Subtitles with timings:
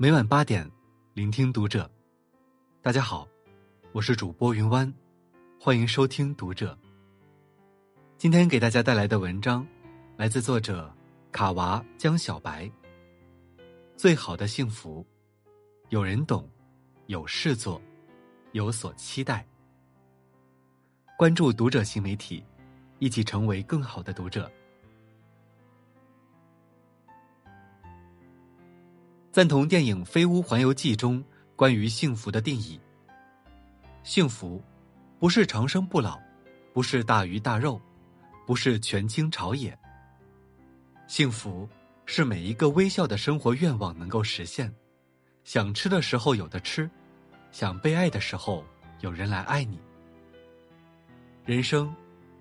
[0.00, 0.70] 每晚八点，
[1.12, 1.90] 聆听读者。
[2.80, 3.26] 大家好，
[3.90, 4.94] 我是主播云湾，
[5.58, 6.78] 欢迎收听读者。
[8.16, 9.66] 今天给大家带来的文章，
[10.16, 10.88] 来自作者
[11.32, 12.70] 卡娃江小白。
[13.96, 15.04] 最好的幸福，
[15.88, 16.48] 有人懂，
[17.06, 17.82] 有事做，
[18.52, 19.44] 有所期待。
[21.16, 22.44] 关注读者新媒体，
[23.00, 24.48] 一起成为更好的读者。
[29.30, 31.22] 赞同电影《飞屋环游记》中
[31.54, 32.80] 关于幸福的定义。
[34.02, 34.62] 幸福，
[35.18, 36.18] 不是长生不老，
[36.72, 37.80] 不是大鱼大肉，
[38.46, 39.78] 不是权倾朝野。
[41.06, 41.68] 幸福
[42.06, 44.74] 是每一个微笑的生活愿望能够实现，
[45.44, 46.90] 想吃的时候有的吃，
[47.52, 48.64] 想被爱的时候
[49.00, 49.78] 有人来爱你。
[51.44, 51.94] 人生，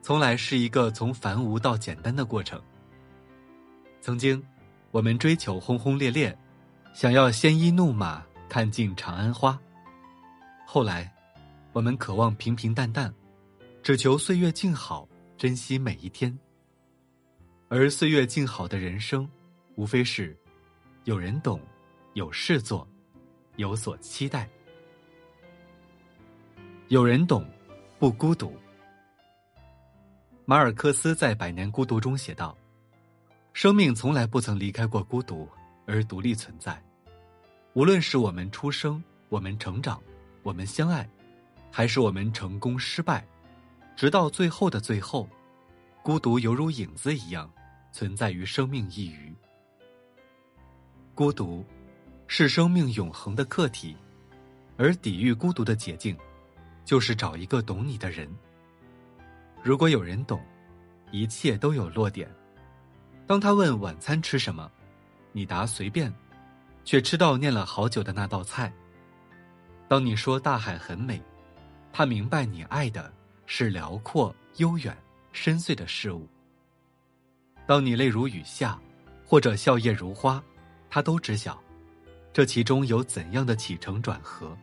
[0.00, 2.60] 从来是一个从繁无到简单的过程。
[4.00, 4.42] 曾经，
[4.90, 6.36] 我们追求轰轰烈烈。
[6.92, 9.58] 想要鲜衣怒马，看尽长安花。
[10.66, 11.10] 后来，
[11.72, 13.12] 我们渴望平平淡淡，
[13.82, 16.36] 只求岁月静好，珍惜每一天。
[17.68, 19.28] 而岁月静好的人生，
[19.76, 20.36] 无非是
[21.04, 21.60] 有人懂，
[22.14, 22.86] 有事做，
[23.56, 24.48] 有所期待。
[26.88, 27.48] 有人懂，
[27.98, 28.54] 不孤独。
[30.44, 32.58] 马尔克斯在《百年孤独》中写道
[33.54, 35.48] ：“生命从来不曾离开过孤独。”
[35.86, 36.80] 而独立存在，
[37.74, 40.02] 无论是我们出生、我们成长、
[40.42, 41.08] 我们相爱，
[41.70, 43.24] 还是我们成功失败，
[43.94, 45.28] 直到最后的最后，
[46.02, 47.48] 孤独犹如影子一样
[47.92, 49.32] 存在于生命一隅。
[51.14, 51.64] 孤独
[52.26, 53.96] 是生命永恒的课题，
[54.76, 56.16] 而抵御孤独的捷径，
[56.84, 58.28] 就是找一个懂你的人。
[59.62, 60.40] 如果有人懂，
[61.12, 62.28] 一切都有落点。
[63.28, 64.68] 当他问晚餐吃什么？
[65.30, 66.12] 你答随便，
[66.84, 68.72] 却吃到念了好久的那道菜。
[69.88, 71.20] 当你说大海很美，
[71.92, 73.12] 他明白你爱的
[73.46, 74.96] 是辽阔、悠远、
[75.32, 76.28] 深邃的事物。
[77.66, 78.78] 当你泪如雨下，
[79.26, 80.42] 或者笑靥如花，
[80.88, 81.60] 他都知晓，
[82.32, 84.56] 这其中有怎样的起承转合。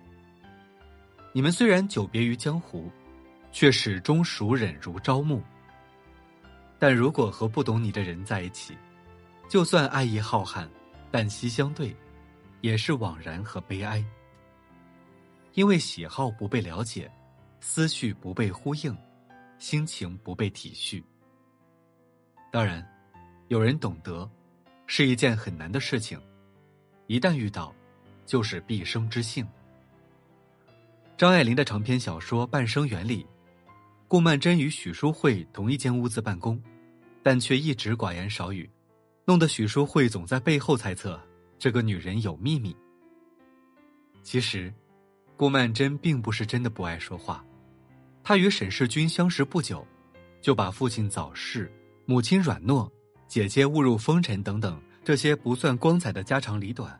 [1.33, 2.91] 你们虽然久别于江湖，
[3.51, 5.41] 却始终熟稔如朝暮。
[6.79, 8.77] 但如果和不懂你的人在一起，
[9.49, 10.67] 就算爱意浩瀚，
[11.11, 11.95] 但息相对，
[12.61, 14.03] 也是惘然和悲哀。
[15.53, 17.11] 因为喜好不被了解，
[17.59, 18.95] 思绪不被呼应，
[19.57, 21.03] 心情不被体恤。
[22.51, 22.87] 当然，
[23.47, 24.29] 有人懂得，
[24.85, 26.21] 是一件很难的事情。
[27.07, 27.73] 一旦遇到，
[28.25, 29.47] 就是毕生之幸。
[31.17, 33.25] 张爱玲的长篇小说《半生缘》里，
[34.07, 36.61] 顾曼桢与许淑慧同一间屋子办公，
[37.23, 38.69] 但却一直寡言少语。
[39.25, 41.19] 弄得许淑慧总在背后猜测
[41.59, 42.75] 这个女人有秘密。
[44.21, 44.73] 其实，
[45.35, 47.43] 顾曼桢并不是真的不爱说话，
[48.23, 49.85] 她与沈世钧相识不久，
[50.41, 51.71] 就把父亲早逝、
[52.05, 52.89] 母亲软糯、
[53.27, 56.99] 姐姐误入风尘等等这些不算光彩的家长里短，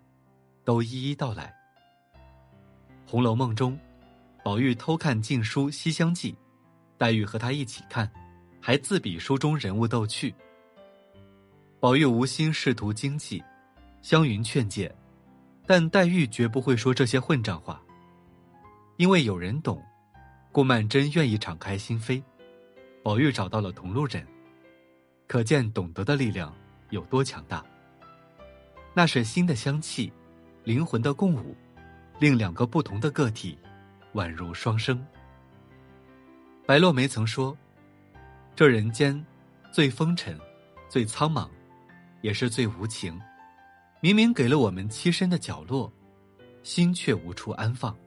[0.64, 1.54] 都一一道来。
[3.10, 3.78] 《红楼梦》中，
[4.44, 6.32] 宝玉偷看禁书《西厢记》，
[6.98, 8.10] 黛玉和他一起看，
[8.62, 10.34] 还自比书中人物逗趣。
[11.80, 13.44] 宝玉无心仕途经济，
[14.08, 14.90] 湘云劝诫，
[15.66, 17.84] 但黛玉绝不会说这些混账话。
[18.96, 19.84] 因为有人懂，
[20.50, 22.24] 顾曼桢愿意敞开心扉，
[23.04, 24.26] 宝玉找到了同路人，
[25.28, 26.56] 可见懂得的力量
[26.90, 27.62] 有多强大。
[28.94, 30.10] 那是心的香气，
[30.64, 31.54] 灵魂的共舞，
[32.18, 33.60] 令两个不同的个体
[34.14, 35.06] 宛如双生。
[36.66, 37.58] 白落梅曾说
[38.56, 39.22] ：“这人间
[39.70, 40.40] 最风尘，
[40.88, 41.50] 最苍茫。”
[42.24, 43.22] 也是最无情，
[44.00, 45.92] 明明给了我们栖身的角落，
[46.62, 47.98] 心却无处安放。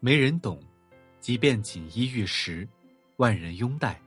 [0.00, 0.58] 没人懂，
[1.20, 2.66] 即便锦衣玉食，
[3.16, 4.00] 万人拥戴，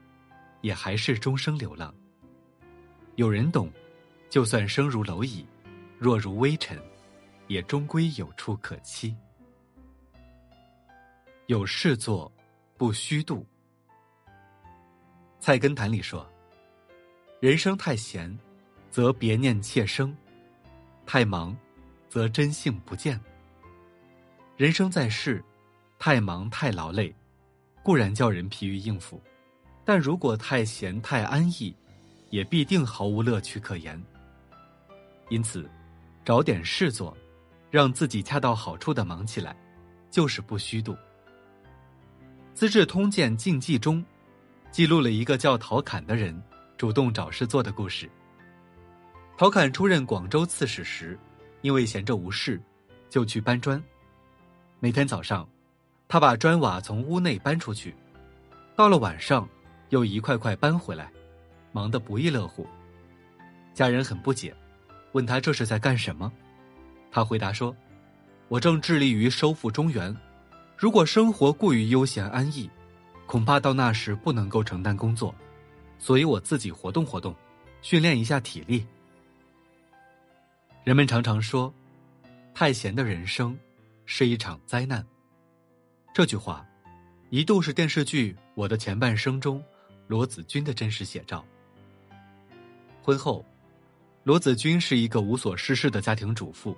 [0.62, 1.94] 也还是终生流浪。
[3.14, 3.70] 有人懂，
[4.28, 5.46] 就算生如蝼蚁，
[5.98, 6.76] 弱如微尘，
[7.46, 9.14] 也终归有处可栖。
[11.46, 12.30] 有事做，
[12.76, 13.46] 不虚度。
[15.38, 16.28] 菜根谭里说
[17.38, 18.36] ：“人生太闲。”
[18.96, 20.16] 则别念妾生，
[21.04, 21.54] 太忙，
[22.08, 23.20] 则真性不见。
[24.56, 25.44] 人生在世，
[25.98, 27.14] 太忙太劳累，
[27.82, 29.20] 固然叫人疲于应付；
[29.84, 31.76] 但如果太闲太安逸，
[32.30, 34.02] 也必定毫无乐趣可言。
[35.28, 35.68] 因此，
[36.24, 37.14] 找点事做，
[37.70, 39.54] 让自己恰到好处的忙起来，
[40.10, 40.94] 就是不虚度。
[42.54, 44.02] 《资治通鉴禁忌》中，
[44.70, 46.42] 记录了一个叫陶侃的人
[46.78, 48.10] 主动找事做的故事。
[49.38, 51.18] 陶侃出任广州刺史时，
[51.60, 52.58] 因为闲着无事，
[53.10, 53.82] 就去搬砖。
[54.80, 55.46] 每天早上，
[56.08, 57.94] 他把砖瓦从屋内搬出去，
[58.74, 59.46] 到了晚上，
[59.90, 61.12] 又一块块搬回来，
[61.70, 62.66] 忙得不亦乐乎。
[63.74, 64.56] 家人很不解，
[65.12, 66.32] 问他这是在干什么？
[67.10, 67.76] 他回答说
[68.48, 70.16] ：“我正致力于收复中原，
[70.78, 72.70] 如果生活过于悠闲安逸，
[73.26, 75.34] 恐怕到那时不能够承担工作，
[75.98, 77.36] 所以我自己活动活动，
[77.82, 78.86] 训练一下体力。”
[80.86, 81.74] 人们常常说
[82.54, 83.58] ：“太闲的人生
[84.04, 85.04] 是一场灾难。”
[86.14, 86.64] 这句话，
[87.28, 89.60] 一度是电视剧《我的前半生》中
[90.06, 91.44] 罗子君的真实写照。
[93.02, 93.44] 婚后，
[94.22, 96.76] 罗子君是一个无所事事的家庭主妇，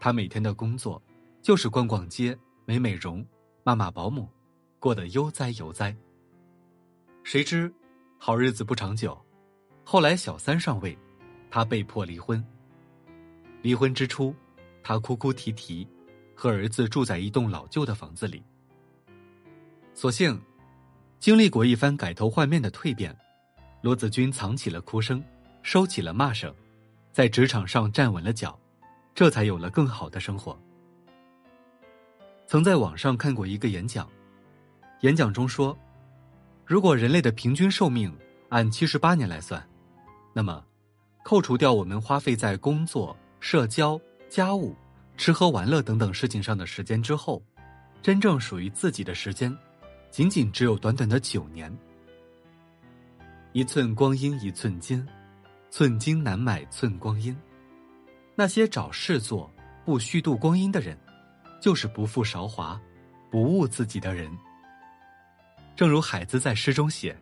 [0.00, 1.00] 她每天的工作
[1.42, 2.34] 就是逛逛街、
[2.64, 3.22] 美美容、
[3.62, 4.26] 骂骂保姆，
[4.78, 5.94] 过得悠哉悠哉。
[7.22, 7.70] 谁知，
[8.16, 9.22] 好日子不长久，
[9.84, 10.96] 后来小三上位，
[11.50, 12.42] 她被迫离婚。
[13.62, 14.34] 离婚之初，
[14.82, 15.86] 他哭哭啼啼，
[16.34, 18.42] 和儿子住在一栋老旧的房子里。
[19.94, 20.40] 所幸，
[21.18, 23.16] 经历过一番改头换面的蜕变，
[23.80, 25.22] 罗子君藏起了哭声，
[25.62, 26.54] 收起了骂声，
[27.12, 28.58] 在职场上站稳了脚，
[29.14, 30.56] 这才有了更好的生活。
[32.46, 34.08] 曾在网上看过一个演讲，
[35.00, 35.76] 演讲中说，
[36.64, 38.14] 如果人类的平均寿命
[38.50, 39.66] 按七十八年来算，
[40.32, 40.62] 那么，
[41.24, 44.74] 扣除掉我们花费在工作、社交、家务、
[45.16, 47.42] 吃喝玩乐等等事情上的时间之后，
[48.02, 49.56] 真正属于自己的时间。
[50.10, 51.70] 仅仅只有短短的九年，
[53.52, 55.06] 一寸光阴一寸金，
[55.70, 57.36] 寸金难买寸光阴。
[58.34, 59.50] 那些找事做、
[59.84, 60.96] 不虚度光阴的人，
[61.60, 62.80] 就是不负韶华、
[63.30, 64.30] 不误自己的人。
[65.74, 67.14] 正如海子在诗中写：“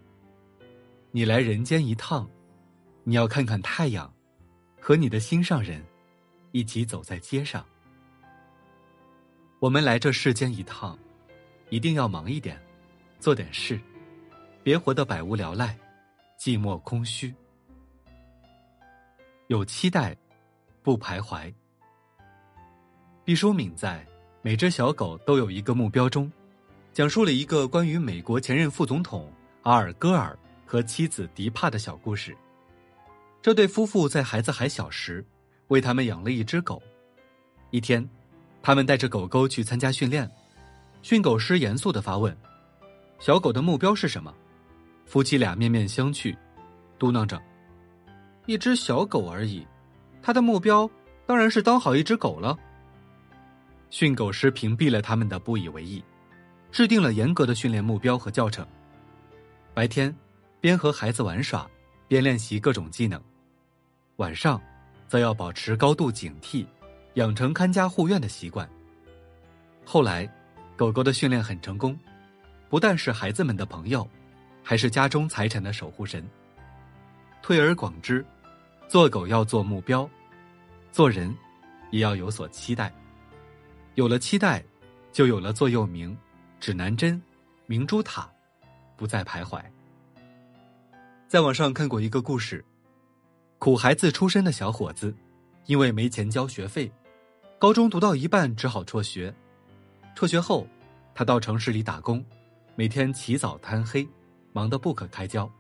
[1.11, 2.31] 你来人间一趟，
[3.03, 4.13] 你要看看太阳，
[4.81, 5.83] 和你的心上人
[6.55, 7.67] 一起走在街上。
[9.59, 10.97] 我们来这世间一趟，
[11.69, 12.57] 一定要忙一点。”
[13.19, 13.81] 做点事，
[14.63, 15.77] 别活得百无聊赖、
[16.39, 17.35] 寂寞空虚。
[19.49, 20.17] 有期待，
[20.83, 21.53] 不徘徊。
[23.25, 24.05] 毕淑敏在
[24.43, 26.31] 《每只小狗都有一个目标》中，
[26.93, 32.37] 讲述了一个关于美国前任副总统阿尔戈尔和妻子迪帕的小故事。
[33.43, 35.25] 这对夫妇在孩子还小时，
[35.69, 36.83] 为他们养了一只狗。
[37.71, 38.09] 一天，
[38.63, 40.31] 他们带着狗狗去参加训练，
[41.03, 42.37] 训狗师严肃的发问。
[43.19, 44.35] 小狗的目标是什么？
[45.07, 46.37] 夫妻俩面面相觑，
[46.99, 47.41] 嘟囔着
[48.47, 49.67] ：“一只小狗而已，
[50.23, 50.89] 它的目标
[51.27, 52.59] 当然是当好一只狗了。”
[53.91, 56.03] 训狗师屏蔽了他们的不以为意，
[56.73, 58.67] 制定了严格的训练目标和教程。
[59.73, 60.15] 白天，
[60.61, 61.69] 边和孩子玩耍，
[62.09, 63.21] 边练习各种技能；
[64.17, 64.61] 晚上，
[65.09, 66.67] 则要保持高度警惕，
[67.15, 68.69] 养成看家护院的习惯。
[69.85, 70.29] 后来，
[70.77, 71.99] 狗狗的训练很成功。
[72.69, 74.09] 不但是孩子们的朋友，
[74.63, 76.29] 还是家中财产的守护神。
[77.41, 78.25] 推而广之，
[78.89, 80.09] 做狗要做目标，
[80.91, 81.33] 做人
[81.91, 82.93] 也要有所期待。
[83.95, 84.65] 有了期待，
[85.13, 86.17] 就有了座右铭、
[86.59, 87.23] 指南针、
[87.67, 88.29] 明珠塔，
[88.97, 89.63] 不再徘徊。
[91.29, 92.65] 在网上看过一个故事，
[93.59, 95.15] 苦孩子出身的小伙子，
[95.67, 96.91] 因为没钱交学费，
[97.59, 99.35] 高中读到一半只好辍学。
[100.15, 100.67] 辍学后，
[101.15, 102.25] 他到城市里打工。
[102.77, 104.07] 每天起早贪黑，
[104.53, 105.51] 忙得不可开交。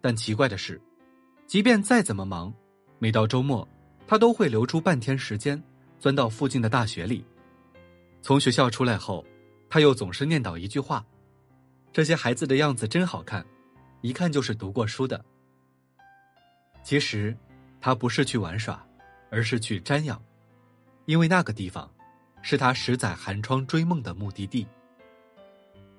[0.00, 0.80] 但奇怪的是，
[1.46, 2.54] 即便再怎么忙，
[2.98, 3.66] 每到周末，
[4.06, 5.60] 他都会留出半天时间，
[5.98, 7.24] 钻到附近的大学里。
[8.22, 9.24] 从学校出来后，
[9.68, 11.04] 他又总是念叨一句话
[11.92, 13.44] ：“这些孩子的样子真好看，
[14.00, 15.22] 一看就是读过书的。”
[16.82, 17.36] 其实，
[17.80, 18.82] 他不是去玩耍，
[19.30, 20.20] 而是去瞻仰，
[21.04, 21.90] 因为那个地方，
[22.42, 24.66] 是他十载寒窗追梦的目的地。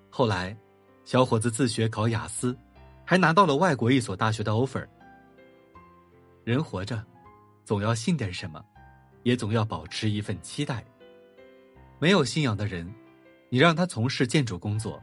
[0.10, 0.58] 后来，
[1.06, 2.58] 小伙子自学考雅思，
[3.06, 4.88] 还拿到了外国一所大学的 offer。
[6.44, 7.06] 人活着，
[7.64, 8.64] 总要信点什么，
[9.24, 10.84] 也总要保持一份期待。
[12.00, 12.92] 没有信仰的人，
[13.50, 15.02] 你让他从事建筑工作，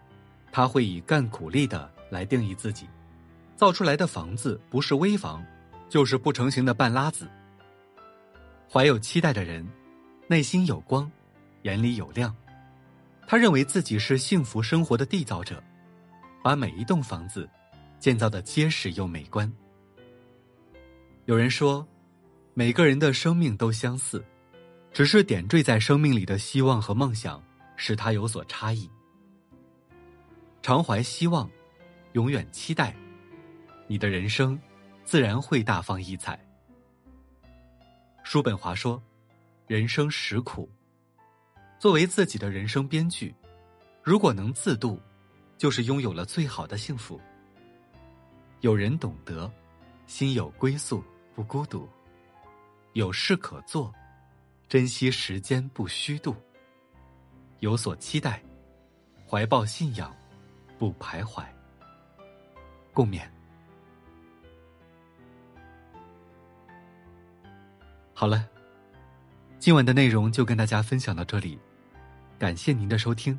[0.51, 2.89] 他会以干苦力的来定义自己，
[3.55, 5.45] 造出来的房子不是危房，
[5.89, 7.29] 就是不成形的半拉子。
[8.71, 9.67] 怀有期待的人，
[10.29, 11.11] 内心有光，
[11.63, 12.35] 眼里有亮。
[13.27, 15.63] 他认为自己是幸福生活的缔造者，
[16.43, 17.49] 把每一栋房子
[17.99, 19.53] 建造的结实又美观。
[21.25, 21.87] 有人说，
[22.55, 24.25] 每个人的生命都相似，
[24.93, 27.43] 只是点缀在生命里的希望和梦想
[27.77, 28.89] 使他有所差异。
[30.63, 31.51] 常怀希望，
[32.13, 32.95] 永远期待，
[33.89, 34.59] 你的人生
[35.07, 36.37] 自然会大放异彩。
[38.25, 39.01] 叔本华说
[39.69, 40.69] ：“人生实苦。
[41.79, 43.33] 作为自己的人生编剧，
[44.03, 45.01] 如果能自渡，
[45.57, 47.21] 就是拥有了最好的幸福。
[48.63, 49.49] 有人懂得，
[50.09, 51.05] 心有归宿，
[51.37, 51.89] 不孤独；
[52.95, 53.95] 有事可做，
[54.69, 56.35] 珍惜时间，不虚度；
[57.61, 58.43] 有所期待，
[59.25, 60.13] 怀抱信仰，
[60.77, 61.45] 不徘徊。
[62.93, 63.36] 共勉。
[68.19, 68.49] 好了，
[69.59, 71.59] 今晚的内容就跟大家分享到这里，
[72.39, 73.39] 感谢您的收听。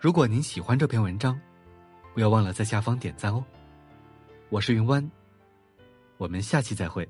[0.00, 1.38] 如果您喜欢这篇文章，
[2.14, 3.44] 不要忘了在下方点赞哦。
[4.48, 5.06] 我是云湾，
[6.16, 7.06] 我们下期再会。